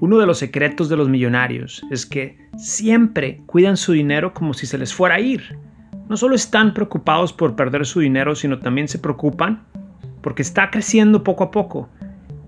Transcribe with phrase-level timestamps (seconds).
[0.00, 4.66] Uno de los secretos de los millonarios es que siempre cuidan su dinero como si
[4.66, 5.58] se les fuera a ir.
[6.08, 9.62] No solo están preocupados por perder su dinero, sino también se preocupan
[10.22, 11.90] porque está creciendo poco a poco,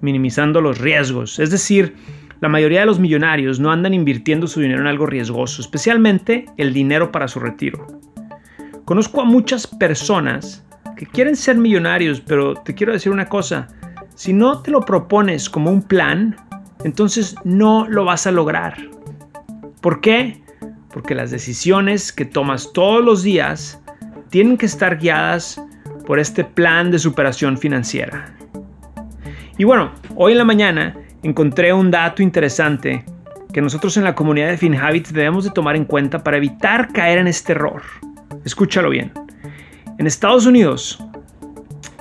[0.01, 1.39] minimizando los riesgos.
[1.39, 1.95] Es decir,
[2.41, 6.73] la mayoría de los millonarios no andan invirtiendo su dinero en algo riesgoso, especialmente el
[6.73, 7.87] dinero para su retiro.
[8.87, 10.65] Conozco a muchas personas
[10.97, 13.69] que quieren ser millonarios, pero te quiero decir una cosa,
[14.15, 16.37] si no te lo propones como un plan,
[16.85, 18.77] entonces no lo vas a lograr.
[19.81, 20.43] ¿Por qué?
[20.93, 23.81] Porque las decisiones que tomas todos los días
[24.31, 25.61] tienen que estar guiadas
[26.07, 28.35] por este plan de superación financiera.
[29.59, 33.05] Y bueno, hoy en la mañana encontré un dato interesante
[33.53, 37.19] que nosotros en la comunidad de FinHabits debemos de tomar en cuenta para evitar caer
[37.19, 37.83] en este error.
[38.45, 39.13] Escúchalo bien.
[39.99, 40.99] En Estados Unidos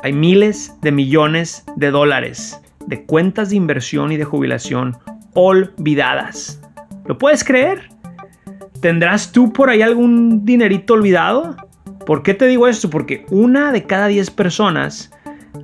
[0.01, 4.97] hay miles de millones de dólares de cuentas de inversión y de jubilación
[5.33, 6.61] olvidadas.
[7.05, 7.89] ¿Lo puedes creer?
[8.81, 11.55] ¿Tendrás tú por ahí algún dinerito olvidado?
[12.05, 12.89] ¿Por qué te digo esto?
[12.89, 15.11] Porque una de cada diez personas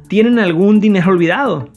[0.07, 1.69] tienen algún dinero olvidado.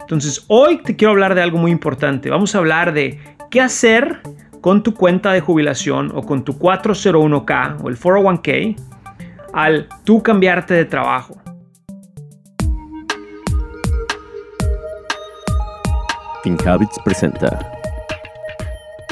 [0.00, 2.30] Entonces, hoy te quiero hablar de algo muy importante.
[2.30, 3.18] Vamos a hablar de
[3.50, 4.20] qué hacer
[4.60, 8.76] con tu cuenta de jubilación o con tu 401k o el 401k
[9.52, 11.41] al tú cambiarte de trabajo.
[16.42, 17.56] FinHabits presenta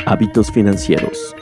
[0.05, 1.37] Hábitos Financieros.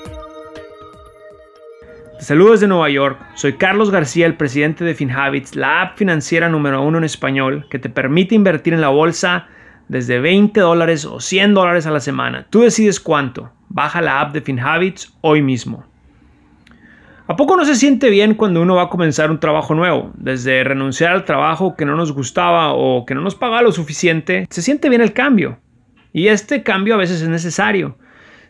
[2.19, 6.83] Saludos de Nueva York, soy Carlos García, el presidente de FinHabits, la app financiera número
[6.83, 9.47] uno en español que te permite invertir en la bolsa
[9.89, 12.47] desde 20 dólares o 100 dólares a la semana.
[12.51, 13.51] Tú decides cuánto.
[13.71, 15.87] Baja la app de FinHabits hoy mismo.
[17.29, 20.13] ¿A poco no se siente bien cuando uno va a comenzar un trabajo nuevo?
[20.19, 24.47] Desde renunciar al trabajo que no nos gustaba o que no nos pagaba lo suficiente,
[24.51, 25.59] se siente bien el cambio.
[26.13, 27.99] Y este cambio a veces es necesario.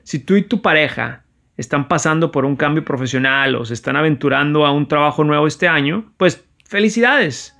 [0.02, 1.24] Si tú y tu pareja
[1.56, 5.68] están pasando por un cambio profesional o se están aventurando a un trabajo nuevo este
[5.68, 7.56] año, pues felicidades.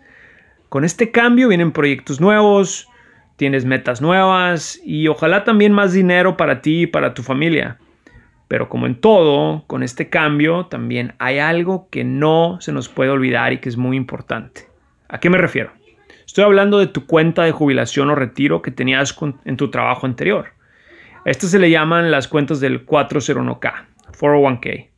[0.68, 2.88] Con este cambio vienen proyectos nuevos,
[3.36, 7.78] tienes metas nuevas y ojalá también más dinero para ti y para tu familia.
[8.48, 13.10] Pero como en todo, con este cambio también hay algo que no se nos puede
[13.10, 14.68] olvidar y que es muy importante.
[15.08, 15.77] ¿A qué me refiero?
[16.28, 19.16] Estoy hablando de tu cuenta de jubilación o retiro que tenías
[19.46, 20.50] en tu trabajo anterior.
[21.24, 23.72] Estas se le llaman las cuentas del 401k,
[24.12, 24.88] 401k.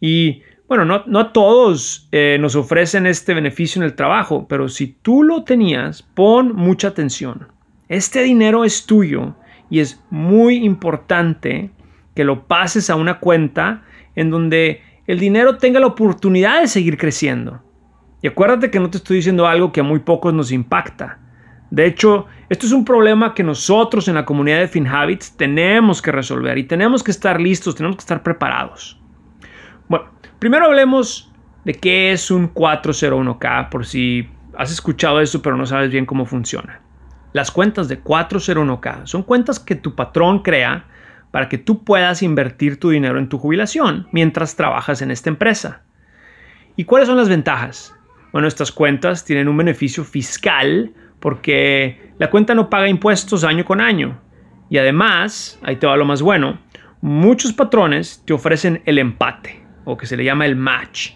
[0.00, 4.88] Y bueno, no, a todos eh, nos ofrecen este beneficio en el trabajo, pero si
[4.88, 7.48] tú lo tenías, pon mucha atención.
[7.88, 9.36] Este dinero es tuyo
[9.70, 11.70] y es muy importante
[12.14, 13.84] que lo pases a una cuenta
[14.14, 17.62] en donde el dinero tenga la oportunidad de seguir creciendo.
[18.22, 21.18] Y acuérdate que no te estoy diciendo algo que a muy pocos nos impacta.
[21.70, 26.10] De hecho, esto es un problema que nosotros en la comunidad de FinHabits tenemos que
[26.10, 29.00] resolver y tenemos que estar listos, tenemos que estar preparados.
[29.88, 30.06] Bueno,
[30.38, 31.32] primero hablemos
[31.64, 36.26] de qué es un 401k, por si has escuchado eso pero no sabes bien cómo
[36.26, 36.80] funciona.
[37.32, 40.86] Las cuentas de 401k son cuentas que tu patrón crea
[41.30, 45.82] para que tú puedas invertir tu dinero en tu jubilación mientras trabajas en esta empresa.
[46.74, 47.94] ¿Y cuáles son las ventajas?
[48.32, 53.80] Bueno, estas cuentas tienen un beneficio fiscal porque la cuenta no paga impuestos año con
[53.80, 54.20] año.
[54.68, 56.58] Y además, ahí te va lo más bueno,
[57.00, 61.12] muchos patrones te ofrecen el empate, o que se le llama el match.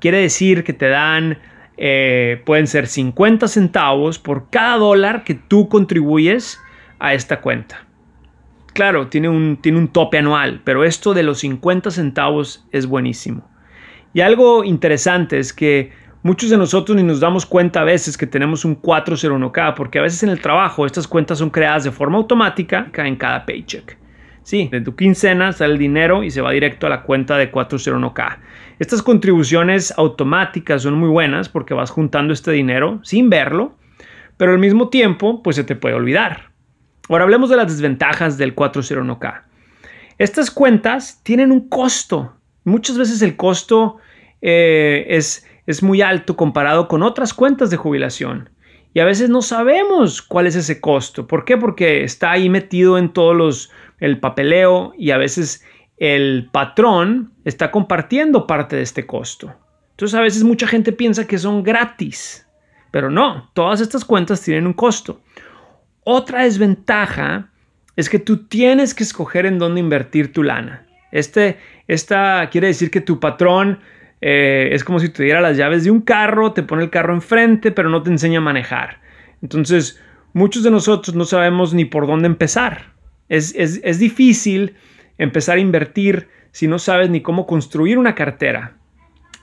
[0.00, 1.38] Quiere decir que te dan,
[1.76, 6.60] eh, pueden ser 50 centavos por cada dólar que tú contribuyes
[6.98, 7.84] a esta cuenta.
[8.74, 13.48] Claro, tiene un, tiene un tope anual, pero esto de los 50 centavos es buenísimo.
[14.12, 15.92] Y algo interesante es que
[16.28, 20.02] Muchos de nosotros ni nos damos cuenta a veces que tenemos un 401k, porque a
[20.02, 23.96] veces en el trabajo estas cuentas son creadas de forma automática en cada paycheck.
[24.42, 27.50] Sí, de tu quincena sale el dinero y se va directo a la cuenta de
[27.50, 28.40] 401k.
[28.78, 33.78] Estas contribuciones automáticas son muy buenas porque vas juntando este dinero sin verlo,
[34.36, 36.50] pero al mismo tiempo pues se te puede olvidar.
[37.08, 39.44] Ahora hablemos de las desventajas del 401k.
[40.18, 42.34] Estas cuentas tienen un costo.
[42.64, 43.96] Muchas veces el costo
[44.42, 48.48] eh, es es muy alto comparado con otras cuentas de jubilación.
[48.94, 51.26] Y a veces no sabemos cuál es ese costo.
[51.26, 51.58] ¿Por qué?
[51.58, 53.70] Porque está ahí metido en todos los
[54.00, 55.62] el papeleo y a veces
[55.98, 59.54] el patrón está compartiendo parte de este costo.
[59.90, 62.48] Entonces a veces mucha gente piensa que son gratis,
[62.90, 65.20] pero no, todas estas cuentas tienen un costo.
[66.02, 67.50] Otra desventaja
[67.94, 70.86] es que tú tienes que escoger en dónde invertir tu lana.
[71.12, 73.80] Este, esta quiere decir que tu patrón
[74.20, 77.14] eh, es como si te diera las llaves de un carro, te pone el carro
[77.14, 79.00] enfrente, pero no te enseña a manejar.
[79.42, 80.00] Entonces,
[80.32, 82.92] muchos de nosotros no sabemos ni por dónde empezar.
[83.28, 84.74] Es, es difícil
[85.18, 88.74] empezar a invertir si no sabes ni cómo construir una cartera.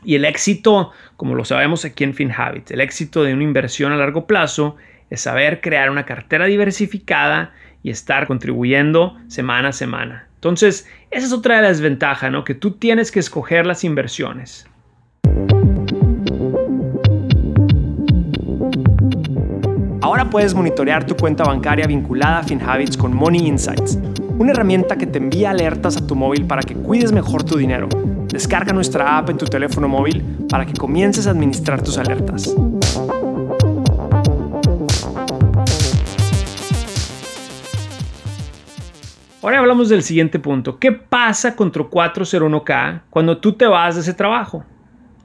[0.04, 3.98] Y el éxito, como lo sabemos aquí en FinHabit, el éxito de una inversión a
[3.98, 4.76] largo plazo
[5.10, 10.28] es saber crear una cartera diversificada y estar contribuyendo semana a semana.
[10.46, 12.44] Entonces, esa es otra de las desventajas, ¿no?
[12.44, 14.68] Que tú tienes que escoger las inversiones.
[20.04, 23.98] Ahora puedes monitorear tu cuenta bancaria vinculada a FinHabits con Money Insights,
[24.38, 27.90] una herramienta que te envía alertas a tu móvil para que cuides mejor tu dinero.
[28.28, 32.54] Descarga nuestra app en tu teléfono móvil para que comiences a administrar tus alertas.
[39.46, 40.80] Ahora hablamos del siguiente punto.
[40.80, 44.66] ¿Qué pasa con tu 401k cuando tú te vas de ese trabajo?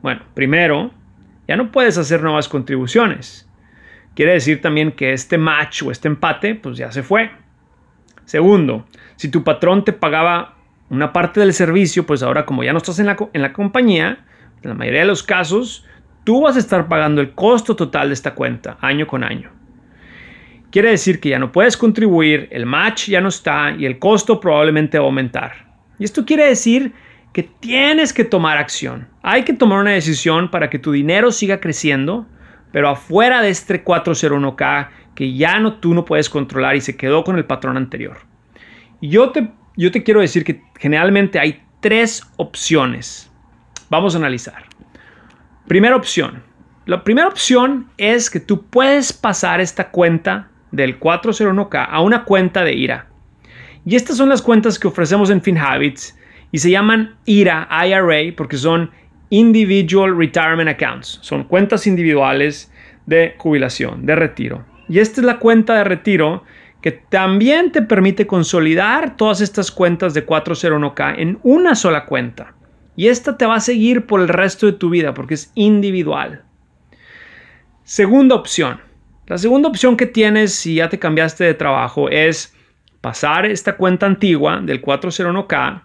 [0.03, 0.91] Bueno, primero,
[1.49, 3.49] ya no puedes hacer nuevas contribuciones.
[4.15, 7.31] Quiere decir también que este match o este empate, pues ya se fue.
[8.27, 8.85] Segundo,
[9.17, 10.59] si tu patrón te pagaba
[10.91, 14.27] una parte del servicio, pues ahora como ya no estás en la, en la compañía,
[14.61, 15.87] en la mayoría de los casos,
[16.25, 19.60] tú vas a estar pagando el costo total de esta cuenta año con año.
[20.71, 24.39] Quiere decir que ya no puedes contribuir, el match ya no está y el costo
[24.39, 25.67] probablemente va a aumentar.
[25.99, 26.93] Y esto quiere decir
[27.33, 29.09] que tienes que tomar acción.
[29.23, 32.27] Hay que tomar una decisión para que tu dinero siga creciendo,
[32.73, 37.25] pero afuera de este 401k que ya no tú no puedes controlar y se quedó
[37.25, 38.19] con el patrón anterior.
[39.01, 43.31] Y yo te, yo te quiero decir que generalmente hay tres opciones.
[43.89, 44.65] Vamos a analizar.
[45.67, 46.43] Primera opción.
[46.87, 52.65] La primera opción es que tú puedes pasar esta cuenta del 401k a una cuenta
[52.65, 53.07] de IRA.
[53.85, 56.19] Y estas son las cuentas que ofrecemos en FinHabits
[56.53, 58.91] y se llaman IRA, IRA, porque son
[59.31, 61.19] Individual Retirement Accounts.
[61.23, 62.73] Son cuentas individuales
[63.07, 64.65] de jubilación, de retiro.
[64.89, 66.45] Y esta es la cuenta de retiro
[66.83, 72.55] que también te permite consolidar todas estas cuentas de 401k en una sola cuenta.
[72.97, 76.43] Y esta te va a seguir por el resto de tu vida porque es individual.
[77.85, 78.81] Segunda opción,
[79.31, 82.53] la segunda opción que tienes si ya te cambiaste de trabajo es
[83.01, 85.83] pasar esta cuenta antigua del 401k,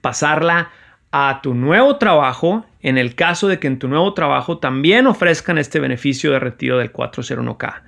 [0.00, 0.70] pasarla
[1.10, 5.58] a tu nuevo trabajo en el caso de que en tu nuevo trabajo también ofrezcan
[5.58, 7.82] este beneficio de retiro del 401k.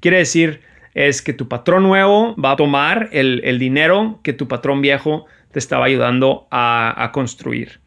[0.00, 0.62] Quiere decir,
[0.94, 5.60] es que tu patrón nuevo va a tomar el, dinero que tu patrón viejo te
[5.60, 7.83] estaba ayudando a construir.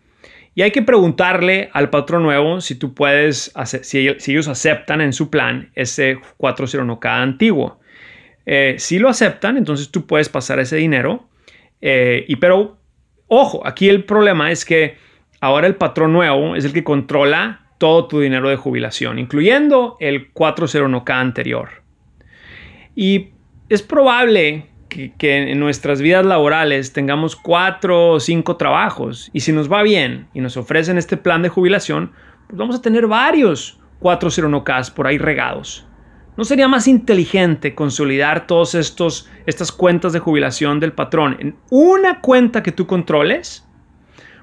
[0.58, 5.30] Y hay que preguntarle al patrón nuevo si tú puedes, si, ellos aceptan en su
[5.30, 7.80] plan ese 401k antiguo.
[8.48, 11.30] Eh, si lo aceptan, entonces tú puedes pasar ese dinero.
[11.80, 12.80] Eh, y pero,
[13.28, 14.98] ojo, aquí el problema es que
[15.42, 20.34] ahora el patrón nuevo es el que controla todo tu dinero de jubilación, incluyendo el
[20.34, 21.70] 401k anterior.
[22.96, 23.28] Y
[23.70, 24.66] es probable
[25.18, 30.28] que, en nuestras vidas laborales tengamos cuatro o cinco trabajos y si nos va bien
[30.34, 32.12] y nos ofrecen este plan de jubilación,
[32.48, 35.86] pues vamos a tener varios 401ks por ahí regados.
[36.36, 42.62] ¿No sería más inteligente consolidar todas estas cuentas de jubilación del patrón en una cuenta
[42.62, 43.68] que tú controles?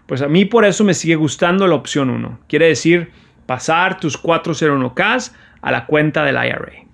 [0.07, 2.41] Pues a mí por eso me sigue gustando la opción 1.
[2.49, 3.11] Quiere decir
[3.47, 6.85] pasar tus 401ks a la cuenta del IRA.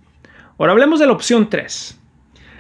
[0.59, 2.00] Ahora hablemos de la opción 3.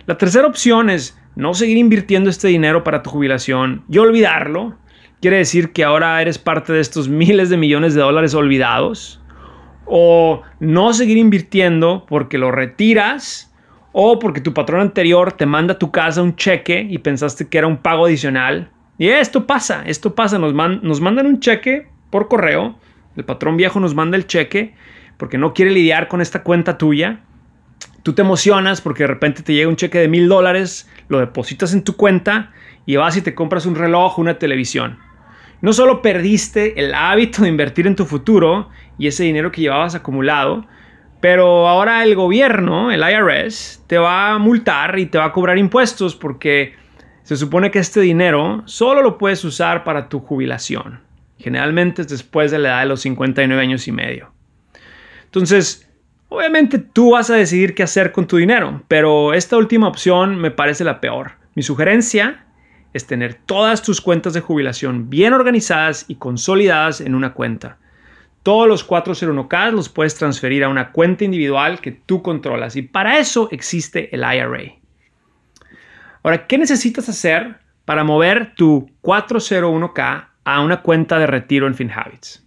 [0.06, 4.76] La tercera opción es no seguir invirtiendo este dinero para tu jubilación y olvidarlo.
[5.20, 9.20] Quiere decir que ahora eres parte de estos miles de millones de dólares olvidados.
[9.84, 13.52] O no seguir invirtiendo porque lo retiras
[13.92, 17.58] o porque tu patrón anterior te manda a tu casa un cheque y pensaste que
[17.58, 18.70] era un pago adicional.
[18.98, 22.78] Y esto pasa, esto pasa, nos, nos mandan un cheque por correo,
[23.16, 24.74] el patrón viejo nos manda el cheque
[25.16, 27.20] porque no quiere lidiar con esta cuenta tuya
[28.02, 31.72] tú te emocionas porque de repente te llega un cheque de mil dólares, lo depositas
[31.72, 32.52] en tu cuenta
[32.86, 34.98] y vas y te compras un reloj o una televisión.
[35.60, 39.94] No solo perdiste el hábito de invertir en tu futuro y ese dinero que llevabas
[39.94, 40.66] acumulado,
[41.20, 45.58] pero ahora el gobierno, el IRS, te va a multar y te va a cobrar
[45.58, 46.74] impuestos porque
[47.22, 51.00] se supone que este dinero solo lo puedes usar para tu jubilación.
[51.38, 54.32] Generalmente es después de la edad de los 59 años y medio.
[55.24, 55.89] Entonces,
[56.32, 60.52] Obviamente tú vas a decidir qué hacer con tu dinero, pero esta última opción me
[60.52, 61.32] parece la peor.
[61.56, 62.46] Mi sugerencia
[62.92, 67.78] es tener todas tus cuentas de jubilación bien organizadas y consolidadas en una cuenta.
[68.44, 73.18] Todos los 401k los puedes transferir a una cuenta individual que tú controlas y para
[73.18, 74.76] eso existe el IRA.
[76.22, 82.46] Ahora, ¿qué necesitas hacer para mover tu 401k a una cuenta de retiro en FinHabits?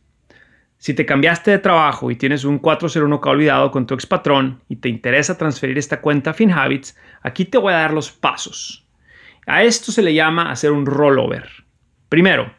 [0.83, 4.75] Si te cambiaste de trabajo y tienes un 401k olvidado con tu ex patrón y
[4.75, 8.85] te interesa transferir esta cuenta a FinHabits, aquí te voy a dar los pasos.
[9.47, 11.49] A esto se le llama hacer un rollover.
[12.09, 12.51] Primero,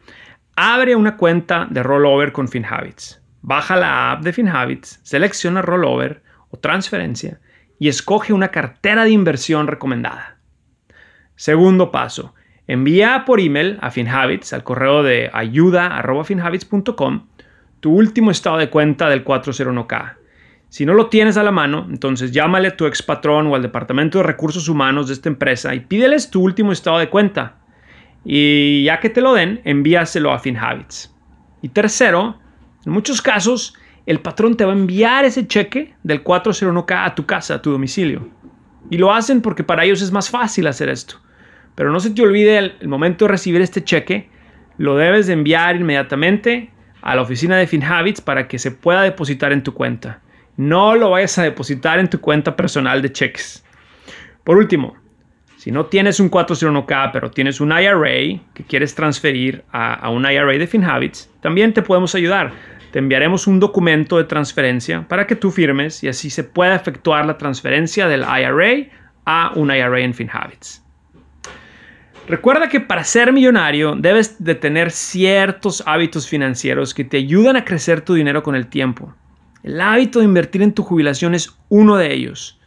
[0.57, 3.21] abre una cuenta de rollover con FinHabits.
[3.43, 7.41] Baja la app de FinHabits, selecciona rollover o transferencia
[7.79, 10.39] y escoge una cartera de inversión recomendada.
[11.37, 12.35] Segundo paso,
[12.67, 17.27] envía por email a FinHabits al correo de ayuda.finhabits.com
[17.85, 20.15] tu último estado de cuenta del 401k.
[20.71, 23.61] Si no lo tienes a la mano, entonces llámale a tu ex patrón o al
[23.61, 27.57] departamento de recursos humanos de esta empresa y pídeles tu último estado de cuenta.
[28.25, 31.15] Y ya que te lo den, envíaselo a FinHabits.
[31.61, 32.39] Y tercero,
[32.87, 33.75] en muchos casos,
[34.07, 37.71] el patrón te va a enviar ese cheque del 401k a tu casa, a tu
[37.71, 38.31] domicilio.
[38.89, 41.17] Y lo hacen porque para ellos es más fácil hacer esto.
[41.75, 44.31] Pero no se te olvide el, momento de recibir este cheque,
[44.79, 46.71] lo debes de enviar inmediatamente
[47.05, 50.21] a la oficina de FinHabits para que se pueda depositar en tu cuenta.
[50.57, 53.63] No lo vayas a depositar en tu cuenta personal de cheques.
[54.43, 54.97] Por último,
[55.59, 60.25] si no tienes un 401k, pero tienes un IRA que quieres transferir a, a un
[60.25, 62.53] IRA de FinHabits, también te podemos ayudar
[62.91, 67.27] te enviaremos un documento de transferencia para que tú firmes y así se pueda efectuar
[67.27, 68.89] la transferencia del IRA
[69.25, 70.84] a un IRA en FinHabits.
[72.27, 77.65] Recuerda que para ser millonario debes de tener ciertos hábitos financieros que te ayudan a
[77.65, 79.15] crecer tu dinero con el tiempo.
[79.63, 82.59] El hábito de invertir en tu jubilación es uno de ellos.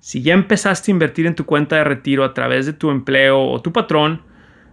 [0.00, 3.40] Si ya empezaste a invertir en tu cuenta de retiro a través de tu empleo
[3.40, 4.22] o tu patrón,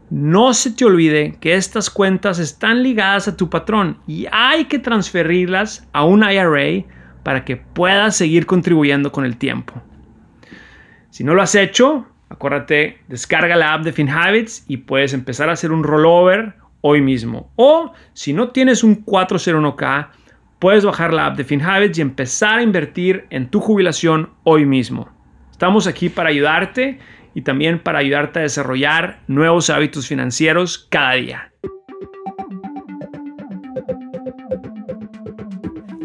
[0.10, 4.80] no se te olvide que estas cuentas están ligadas a tu patrón y hay que
[4.80, 6.86] transferirlas a un IRA
[7.24, 9.82] para que puedas seguir contribuyendo con el tiempo.
[11.10, 15.54] Si no lo has hecho, acuérdate, descarga la app de FinHabits y puedes empezar a
[15.54, 17.52] hacer un rollover hoy mismo.
[17.56, 20.10] O si no tienes un 401k,
[20.60, 25.10] puedes bajar la app de FinHabits y empezar a invertir en tu jubilación hoy mismo.
[25.52, 27.00] Estamos aquí para ayudarte
[27.34, 31.52] y también para ayudarte a desarrollar nuevos hábitos financieros cada día.